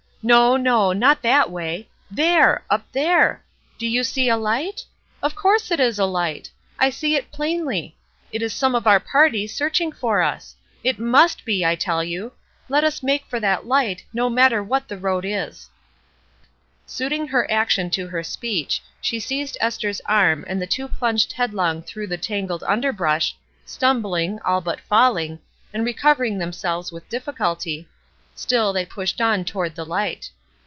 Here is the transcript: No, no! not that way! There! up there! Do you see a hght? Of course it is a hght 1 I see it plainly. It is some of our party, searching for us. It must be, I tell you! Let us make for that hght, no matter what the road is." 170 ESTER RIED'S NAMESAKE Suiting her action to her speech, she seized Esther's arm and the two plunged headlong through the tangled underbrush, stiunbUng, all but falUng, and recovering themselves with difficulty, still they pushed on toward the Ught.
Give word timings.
No, 0.23 0.55
no! 0.55 0.93
not 0.93 1.23
that 1.23 1.49
way! 1.49 1.89
There! 2.11 2.63
up 2.69 2.83
there! 2.91 3.43
Do 3.79 3.87
you 3.87 4.03
see 4.03 4.29
a 4.29 4.37
hght? 4.37 4.85
Of 5.23 5.33
course 5.33 5.71
it 5.71 5.79
is 5.79 5.97
a 5.97 6.03
hght 6.03 6.11
1 6.13 6.43
I 6.77 6.89
see 6.91 7.15
it 7.15 7.31
plainly. 7.31 7.97
It 8.31 8.43
is 8.43 8.53
some 8.53 8.75
of 8.75 8.85
our 8.85 8.99
party, 8.99 9.47
searching 9.47 9.91
for 9.91 10.21
us. 10.21 10.55
It 10.83 10.99
must 10.99 11.43
be, 11.43 11.65
I 11.65 11.73
tell 11.73 12.03
you! 12.03 12.33
Let 12.69 12.83
us 12.83 13.01
make 13.01 13.25
for 13.25 13.39
that 13.39 13.61
hght, 13.63 14.03
no 14.13 14.29
matter 14.29 14.61
what 14.61 14.87
the 14.87 14.97
road 14.99 15.25
is." 15.25 15.71
170 16.85 16.85
ESTER 16.85 16.85
RIED'S 16.85 16.91
NAMESAKE 16.91 16.97
Suiting 16.97 17.27
her 17.29 17.51
action 17.51 17.89
to 17.89 18.07
her 18.11 18.23
speech, 18.23 18.83
she 19.01 19.19
seized 19.19 19.57
Esther's 19.59 20.01
arm 20.05 20.45
and 20.47 20.61
the 20.61 20.67
two 20.67 20.87
plunged 20.87 21.31
headlong 21.33 21.81
through 21.81 22.05
the 22.05 22.17
tangled 22.19 22.61
underbrush, 22.65 23.35
stiunbUng, 23.65 24.37
all 24.45 24.61
but 24.61 24.81
falUng, 24.87 25.39
and 25.73 25.83
recovering 25.83 26.37
themselves 26.37 26.91
with 26.91 27.09
difficulty, 27.09 27.87
still 28.33 28.71
they 28.73 28.85
pushed 28.85 29.19
on 29.21 29.43
toward 29.43 29.75
the 29.75 29.85
Ught. 29.85 30.29